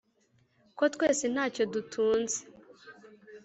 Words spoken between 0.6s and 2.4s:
Kuko twese ntacyo dutunze